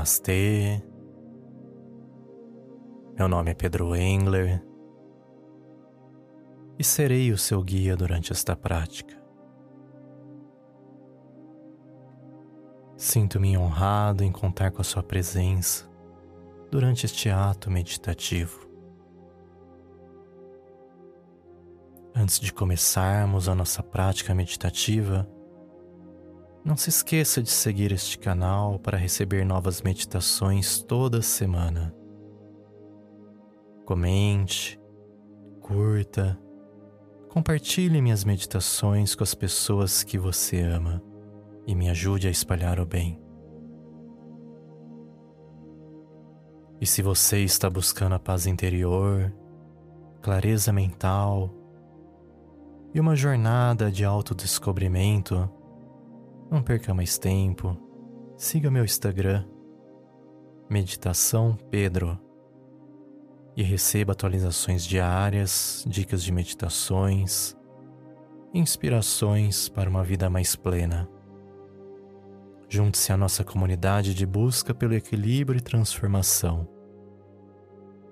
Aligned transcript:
Namastê. 0.00 0.82
Meu 3.18 3.28
nome 3.28 3.50
é 3.50 3.54
Pedro 3.54 3.94
Engler 3.94 4.64
e 6.78 6.82
serei 6.82 7.30
o 7.32 7.36
seu 7.36 7.62
guia 7.62 7.94
durante 7.94 8.32
esta 8.32 8.56
prática. 8.56 9.14
Sinto-me 12.96 13.58
honrado 13.58 14.24
em 14.24 14.32
contar 14.32 14.70
com 14.70 14.80
a 14.80 14.84
sua 14.84 15.02
presença 15.02 15.86
durante 16.70 17.04
este 17.04 17.28
ato 17.28 17.70
meditativo. 17.70 18.66
Antes 22.14 22.40
de 22.40 22.50
começarmos 22.54 23.50
a 23.50 23.54
nossa 23.54 23.82
prática 23.82 24.34
meditativa, 24.34 25.28
não 26.64 26.76
se 26.76 26.90
esqueça 26.90 27.42
de 27.42 27.50
seguir 27.50 27.90
este 27.92 28.18
canal 28.18 28.78
para 28.78 28.98
receber 28.98 29.44
novas 29.44 29.80
meditações 29.80 30.82
toda 30.82 31.22
semana. 31.22 31.94
Comente, 33.86 34.78
curta, 35.60 36.38
compartilhe 37.28 38.00
minhas 38.02 38.24
meditações 38.24 39.14
com 39.14 39.22
as 39.24 39.34
pessoas 39.34 40.02
que 40.02 40.18
você 40.18 40.60
ama 40.60 41.02
e 41.66 41.74
me 41.74 41.88
ajude 41.88 42.28
a 42.28 42.30
espalhar 42.30 42.78
o 42.78 42.86
bem. 42.86 43.20
E 46.80 46.86
se 46.86 47.02
você 47.02 47.40
está 47.40 47.68
buscando 47.68 48.14
a 48.14 48.18
paz 48.18 48.46
interior, 48.46 49.32
clareza 50.22 50.72
mental 50.72 51.54
e 52.94 53.00
uma 53.00 53.14
jornada 53.14 53.90
de 53.90 54.04
autodescobrimento, 54.04 55.48
não 56.50 56.62
perca 56.62 56.92
mais 56.92 57.16
tempo. 57.16 57.76
Siga 58.36 58.70
meu 58.70 58.84
Instagram, 58.84 59.44
Meditação 60.68 61.56
Pedro, 61.70 62.18
e 63.56 63.62
receba 63.62 64.12
atualizações 64.12 64.84
diárias, 64.84 65.84
dicas 65.86 66.22
de 66.22 66.32
meditações, 66.32 67.56
inspirações 68.52 69.68
para 69.68 69.88
uma 69.88 70.02
vida 70.02 70.28
mais 70.30 70.56
plena. 70.56 71.08
Junte-se 72.68 73.12
à 73.12 73.16
nossa 73.16 73.44
comunidade 73.44 74.14
de 74.14 74.24
busca 74.24 74.72
pelo 74.72 74.94
equilíbrio 74.94 75.58
e 75.58 75.62
transformação. 75.62 76.68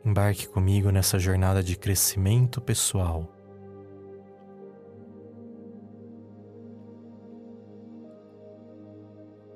Embarque 0.05 0.49
comigo 0.49 0.91
nessa 0.91 1.19
jornada 1.19 1.63
de 1.63 1.77
crescimento 1.77 2.61
pessoal 2.61 3.38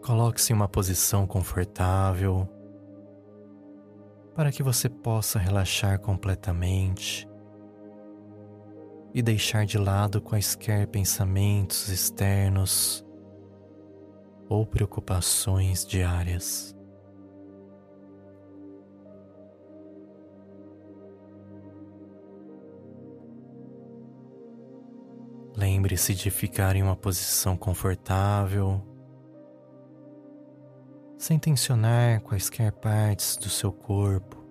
Coloque-se 0.03 0.53
em 0.53 0.57
uma 0.57 0.67
posição 0.67 1.29
confortável 1.29 2.49
para 4.35 4.51
que 4.51 4.61
você 4.61 4.89
possa 4.89 5.39
relaxar 5.39 6.01
completamente 6.01 7.29
e 9.15 9.23
deixar 9.23 9.65
de 9.65 9.79
lado 9.79 10.21
quaisquer 10.21 10.89
pensamentos 10.89 11.89
externos 11.89 13.07
ou 14.49 14.67
preocupações 14.67 15.87
diárias. 15.87 16.75
Lembre-se 25.57 26.13
de 26.13 26.29
ficar 26.29 26.75
em 26.75 26.83
uma 26.83 26.97
posição 26.97 27.57
confortável 27.57 28.92
sem 31.23 31.39
tensionar 31.39 32.21
quaisquer 32.23 32.73
partes 32.73 33.37
do 33.37 33.49
seu 33.49 33.71
corpo. 33.71 34.45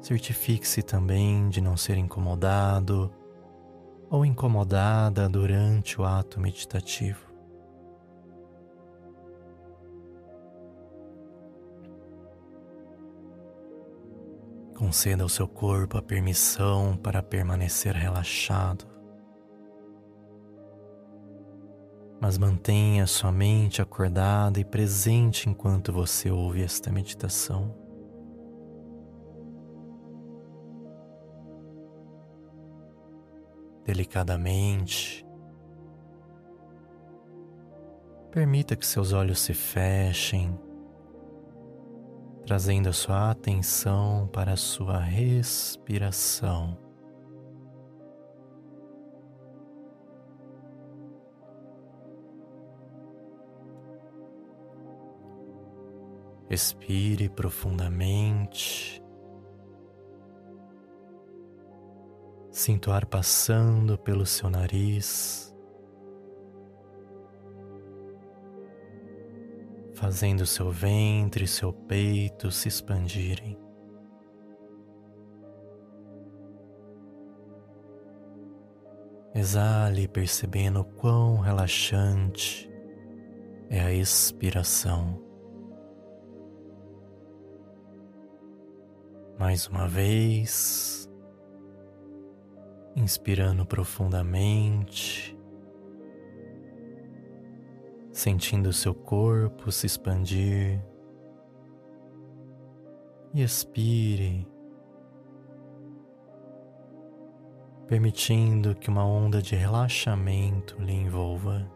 Certifique-se 0.00 0.80
também 0.80 1.48
de 1.48 1.60
não 1.60 1.76
ser 1.76 1.96
incomodado 1.96 3.12
ou 4.08 4.24
incomodada 4.24 5.28
durante 5.28 6.00
o 6.00 6.04
ato 6.04 6.38
meditativo. 6.38 7.18
Conceda 14.76 15.24
ao 15.24 15.28
seu 15.28 15.48
corpo 15.48 15.98
a 15.98 16.02
permissão 16.02 16.96
para 16.96 17.20
permanecer 17.24 17.96
relaxado. 17.96 18.91
Mas 22.22 22.38
mantenha 22.38 23.04
sua 23.04 23.32
mente 23.32 23.82
acordada 23.82 24.60
e 24.60 24.64
presente 24.64 25.48
enquanto 25.48 25.92
você 25.92 26.30
ouve 26.30 26.62
esta 26.62 26.88
meditação. 26.88 27.74
Delicadamente, 33.84 35.26
permita 38.30 38.76
que 38.76 38.86
seus 38.86 39.12
olhos 39.12 39.40
se 39.40 39.52
fechem, 39.52 40.56
trazendo 42.46 42.88
a 42.88 42.92
sua 42.92 43.32
atenção 43.32 44.30
para 44.32 44.52
a 44.52 44.56
sua 44.56 45.00
respiração. 45.00 46.91
Respire 56.52 57.30
profundamente. 57.30 59.02
Sinto 62.50 62.90
o 62.90 62.92
ar 62.92 63.06
passando 63.06 63.96
pelo 63.96 64.26
seu 64.26 64.50
nariz, 64.50 65.56
fazendo 69.94 70.44
seu 70.44 70.70
ventre 70.70 71.46
e 71.46 71.48
seu 71.48 71.72
peito 71.72 72.50
se 72.50 72.68
expandirem. 72.68 73.58
Exale 79.34 80.06
percebendo 80.06 80.84
quão 80.84 81.38
relaxante 81.38 82.70
é 83.70 83.80
a 83.80 83.90
expiração. 83.90 85.31
Mais 89.42 89.66
uma 89.66 89.88
vez, 89.88 91.10
inspirando 92.94 93.66
profundamente, 93.66 95.36
sentindo 98.12 98.72
seu 98.72 98.94
corpo 98.94 99.72
se 99.72 99.84
expandir, 99.84 100.80
e 103.34 103.42
expire, 103.42 104.46
permitindo 107.88 108.76
que 108.76 108.88
uma 108.88 109.04
onda 109.04 109.42
de 109.42 109.56
relaxamento 109.56 110.80
lhe 110.80 110.92
envolva. 110.92 111.68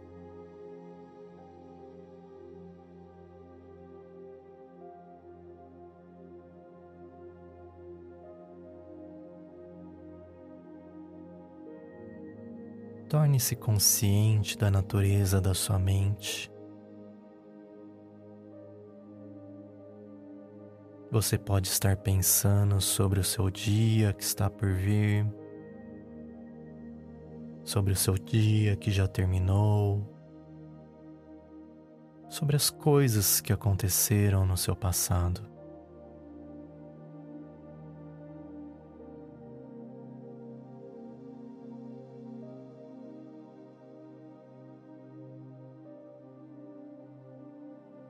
Torne-se 13.09 13.55
consciente 13.55 14.59
da 14.59 14.69
natureza 14.69 15.41
da 15.41 15.55
sua 15.55 15.79
mente. 15.79 16.51
Você 21.09 21.39
pode 21.39 21.69
estar 21.69 21.97
pensando 21.97 22.81
sobre 22.81 23.21
o 23.21 23.25
seu 23.25 23.49
dia 23.49 24.13
que 24.13 24.25
está 24.25 24.51
por 24.51 24.73
vir, 24.73 25.25
sobre 27.63 27.93
o 27.93 27.97
seu 27.97 28.15
dia 28.15 28.75
que 28.75 28.91
já 28.91 29.07
terminou, 29.07 30.05
sobre 32.29 32.57
as 32.57 32.71
coisas 32.71 33.41
que 33.41 33.53
aconteceram 33.53 34.45
no 34.45 34.57
seu 34.57 34.75
passado. 34.75 35.56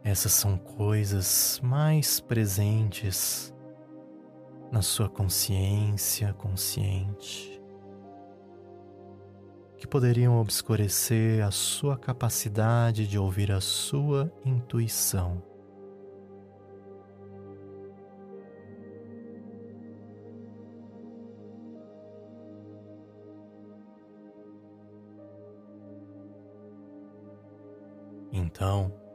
Essas 0.07 0.31
são 0.31 0.57
coisas 0.57 1.61
mais 1.65 2.21
presentes 2.21 3.53
na 4.71 4.81
sua 4.81 5.09
consciência 5.09 6.33
consciente 6.33 7.61
que 9.77 9.85
poderiam 9.85 10.41
obscurecer 10.41 11.43
a 11.43 11.51
sua 11.51 11.99
capacidade 11.99 13.05
de 13.09 13.19
ouvir 13.19 13.51
a 13.51 13.61
sua 13.61 14.33
intuição. 14.45 15.43
Então, 28.31 29.06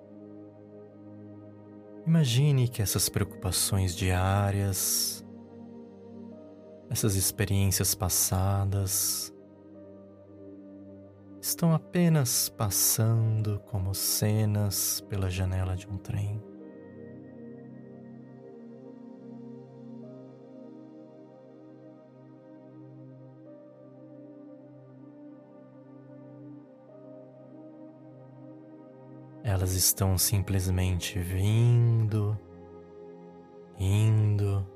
imagine 2.11 2.67
que 2.67 2.81
essas 2.81 3.07
preocupações 3.07 3.95
diárias, 3.95 5.25
essas 6.89 7.15
experiências 7.15 7.95
passadas, 7.95 9.33
estão 11.41 11.73
apenas 11.73 12.49
passando 12.49 13.61
como 13.61 13.95
cenas 13.95 14.99
pela 15.07 15.29
janela 15.29 15.73
de 15.73 15.87
um 15.87 15.97
trem. 15.97 16.43
Elas 29.61 29.73
estão 29.73 30.17
simplesmente 30.17 31.19
vindo, 31.19 32.35
indo, 33.77 34.67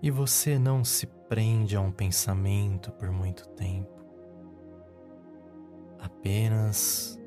e 0.00 0.10
você 0.10 0.58
não 0.58 0.82
se 0.82 1.06
prende 1.06 1.76
a 1.76 1.82
um 1.82 1.92
pensamento 1.92 2.90
por 2.92 3.10
muito 3.10 3.46
tempo. 3.50 4.02
Apenas 6.00 7.20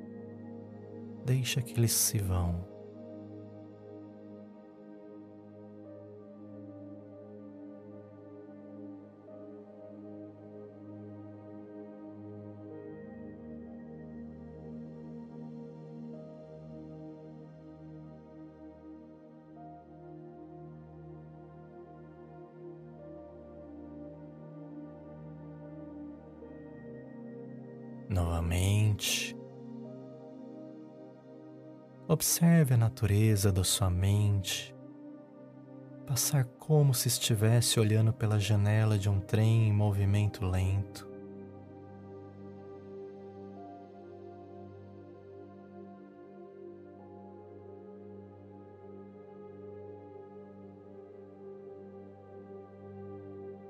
deixa 1.24 1.62
que 1.62 1.74
eles 1.80 1.92
se 1.92 2.18
vão. 2.18 2.77
Observe 32.10 32.74
a 32.74 32.78
natureza 32.78 33.52
da 33.52 33.66
sua 33.66 33.90
mente 33.90 34.74
passar 36.06 36.46
como 36.58 36.94
se 36.94 37.10
estivesse 37.10 37.82
olhando 37.82 38.14
pela 38.14 38.40
janela 38.40 38.98
de 38.98 39.10
um 39.10 39.20
trem 39.20 39.68
em 39.68 39.74
movimento 39.74 40.46
lento. 40.46 41.06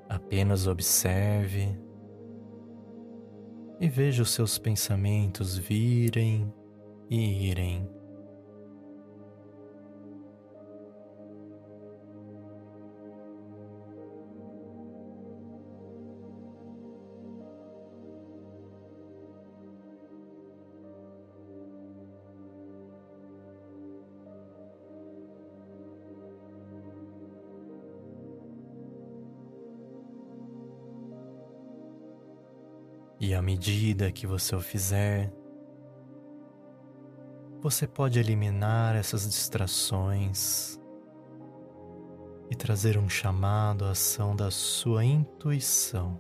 Apenas 0.08 0.68
observe 0.68 1.76
e 3.80 3.90
veja 3.90 4.22
os 4.22 4.30
seus 4.30 4.60
pensamentos 4.60 5.58
virem 5.58 6.54
e 7.10 7.50
irem. 7.50 7.97
E 33.28 33.36
à 33.36 33.42
medida 33.42 34.10
que 34.10 34.26
você 34.26 34.56
o 34.56 34.62
fizer, 34.62 35.34
você 37.60 37.86
pode 37.86 38.18
eliminar 38.18 38.96
essas 38.96 39.28
distrações 39.28 40.80
e 42.50 42.56
trazer 42.56 42.98
um 42.98 43.10
chamado 43.10 43.84
à 43.84 43.90
ação 43.90 44.34
da 44.34 44.50
sua 44.50 45.04
intuição. 45.04 46.18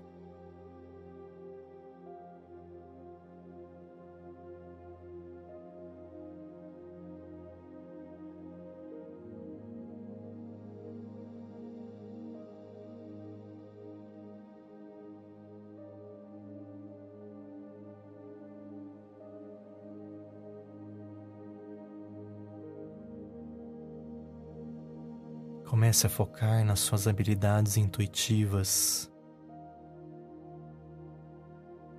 Comece 25.97 26.05
a 26.05 26.09
focar 26.11 26.63
nas 26.63 26.79
suas 26.81 27.07
habilidades 27.07 27.75
intuitivas. 27.75 29.11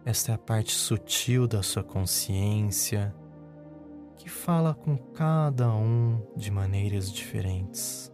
Esta 0.04 0.30
é 0.30 0.34
a 0.36 0.38
parte 0.38 0.72
sutil 0.72 1.48
da 1.48 1.64
sua 1.64 1.82
consciência 1.82 3.12
que 4.16 4.28
fala 4.28 4.72
com 4.72 4.96
cada 4.96 5.74
um 5.74 6.24
de 6.36 6.48
maneiras 6.48 7.10
diferentes. 7.10 8.12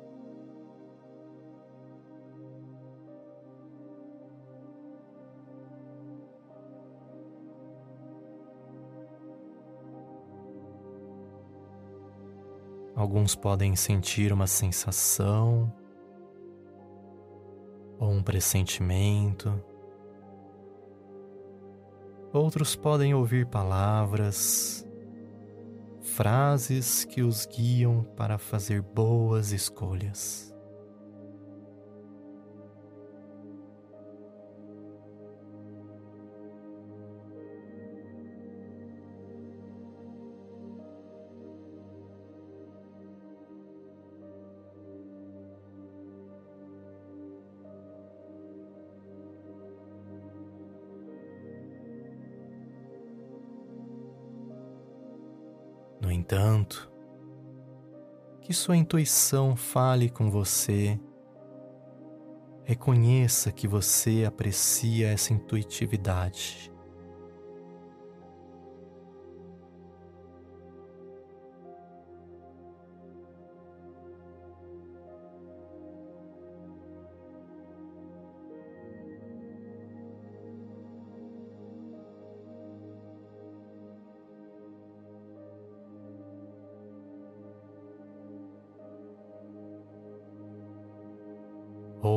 Alguns 12.97 13.35
podem 13.35 13.77
sentir 13.77 14.33
uma 14.33 14.47
sensação 14.47 15.71
ou 17.99 18.11
um 18.11 18.23
pressentimento. 18.23 19.63
Outros 22.33 22.77
podem 22.77 23.15
ouvir 23.15 23.47
palavras, 23.47 24.87
frases 26.01 27.05
que 27.05 27.23
os 27.23 27.47
guiam 27.47 28.05
para 28.17 28.39
fazer 28.39 28.81
boas 28.81 29.53
escolhas. 29.53 30.54
Que 58.45 58.53
sua 58.53 58.77
intuição 58.77 59.57
fale 59.57 60.11
com 60.11 60.31
você, 60.31 61.01
reconheça 62.63 63.51
que 63.51 63.67
você 63.67 64.27
aprecia 64.27 65.09
essa 65.09 65.33
intuitividade. 65.33 66.71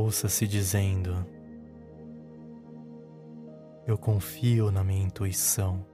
Ouça-se 0.08 0.48
dizendo: 0.48 1.14
Eu 3.86 3.98
confio 3.98 4.72
na 4.72 4.82
minha 4.82 5.04
intuição. 5.04 5.86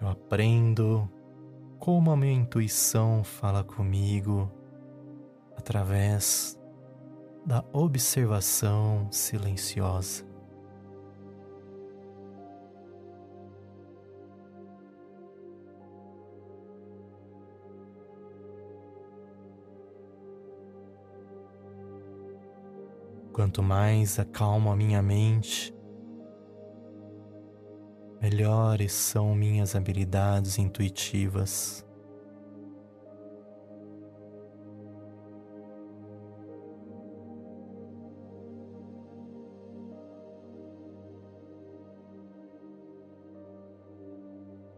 Eu 0.00 0.08
aprendo 0.08 1.08
como 1.78 2.10
a 2.10 2.16
minha 2.16 2.32
intuição 2.32 3.22
fala 3.22 3.62
comigo 3.62 4.50
através 5.56 6.58
da 7.46 7.64
observação 7.72 9.06
silenciosa. 9.12 10.33
Quanto 23.34 23.64
mais 23.64 24.20
acalmo 24.20 24.70
a 24.70 24.76
minha 24.76 25.02
mente, 25.02 25.74
melhores 28.22 28.92
são 28.92 29.34
minhas 29.34 29.74
habilidades 29.74 30.56
intuitivas. 30.56 31.84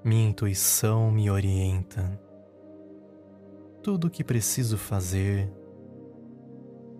Minha 0.02 0.30
intuição 0.30 1.10
me 1.10 1.28
orienta. 1.30 2.18
Tudo 3.82 4.06
o 4.06 4.10
que 4.10 4.24
preciso 4.24 4.78
fazer 4.78 5.65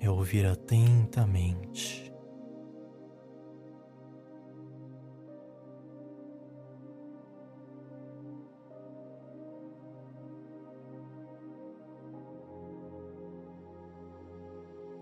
é 0.00 0.10
ouvir 0.10 0.46
atentamente. 0.46 2.06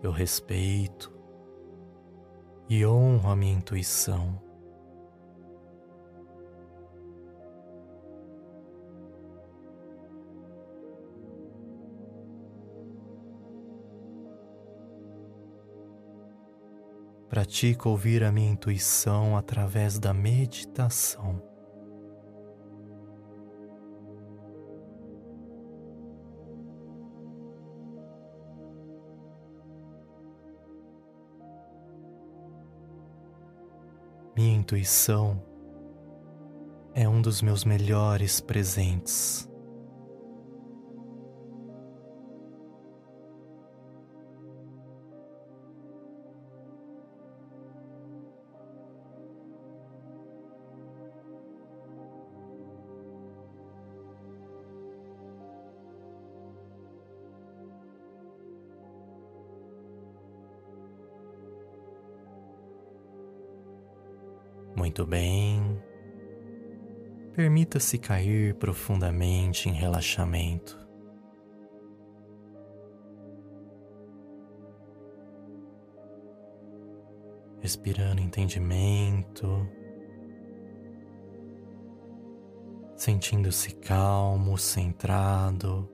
Eu 0.03 0.11
respeito 0.11 1.11
e 2.69 2.85
honro 2.85 3.31
a 3.31 3.35
minha 3.35 3.55
intuição. 3.55 4.44
Pratico 17.35 17.89
ouvir 17.89 18.23
a 18.23 18.31
minha 18.31 18.49
intuição 18.49 19.37
através 19.37 19.99
da 19.99 20.15
meditação. 20.15 21.43
Minha 34.37 34.55
intuição 34.55 35.43
é 36.95 37.09
um 37.09 37.21
dos 37.21 37.43
meus 37.43 37.65
melhores 37.65 38.39
presentes. 38.39 39.53
Muito 64.85 65.07
bem. 65.07 65.83
Permita-se 67.33 67.97
cair 67.97 68.55
profundamente 68.57 69.67
em 69.67 69.73
relaxamento. 69.73 70.79
Respirando 77.63 78.21
entendimento, 78.21 79.67
sentindo-se 82.95 83.75
calmo, 83.77 84.59
centrado, 84.59 85.91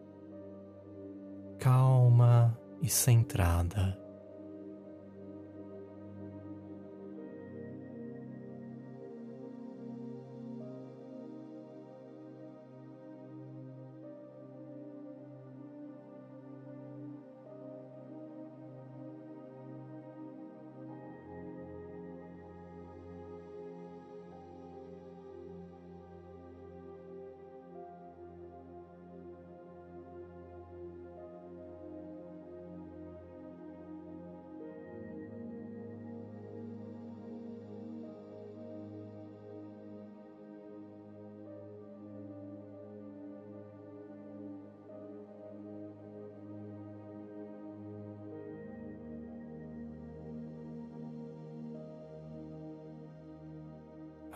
calma 1.61 2.59
e 2.83 2.89
centrada. 2.89 4.00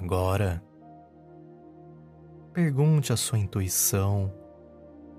Agora, 0.05 0.63
pergunte 2.53 3.11
à 3.11 3.17
sua 3.17 3.39
intuição 3.39 4.31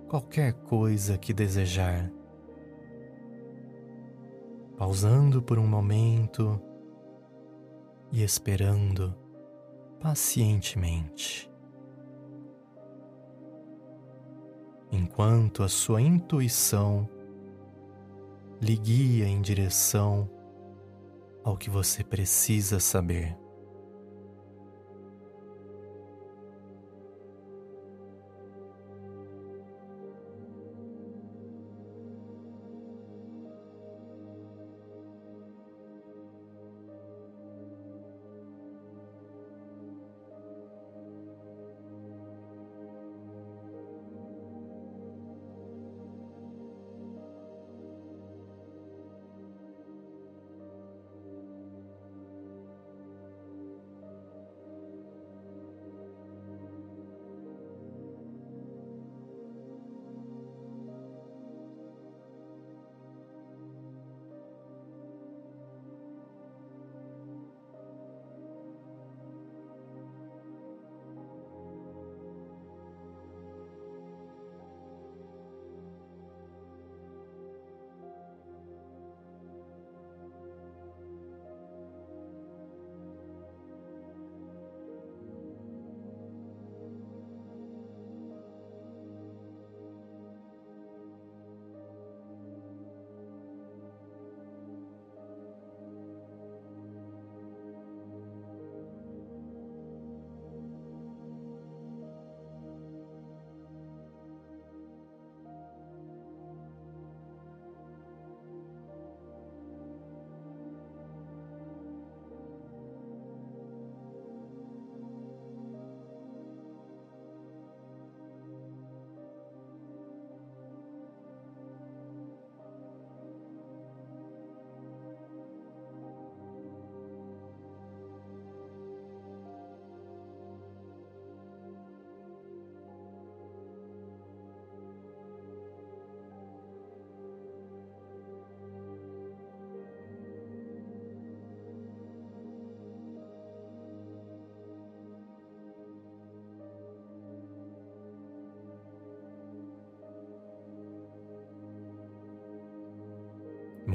qualquer 0.08 0.54
coisa 0.54 1.18
que 1.18 1.34
desejar. 1.34 2.12
Pausando 4.78 5.42
por 5.42 5.58
um 5.58 5.66
momento 5.66 6.62
e 8.12 8.22
esperando 8.22 9.16
pacientemente. 10.00 11.52
Enquanto 14.92 15.64
a 15.64 15.68
sua 15.68 16.00
intuição 16.00 17.10
lhe 18.62 18.78
guia 18.78 19.28
em 19.28 19.42
direção 19.42 20.30
ao 21.44 21.58
que 21.58 21.72
você 21.72 22.04
precisa 22.04 22.80
saber. 22.80 23.45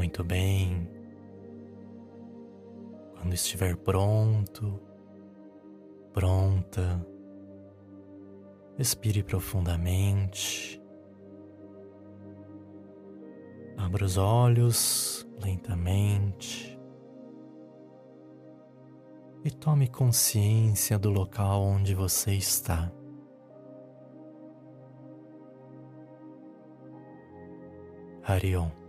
Muito 0.01 0.25
bem. 0.25 0.89
Quando 3.13 3.35
estiver 3.35 3.77
pronto, 3.77 4.81
pronta, 6.11 7.07
expire 8.79 9.23
profundamente. 9.23 10.83
Abra 13.77 14.07
os 14.07 14.17
olhos 14.17 15.29
lentamente 15.39 16.81
e 19.45 19.51
tome 19.51 19.87
consciência 19.87 20.99
do 20.99 21.11
local 21.11 21.61
onde 21.61 21.95
você 21.95 22.33
está. 22.33 22.91
Harion. 28.23 28.80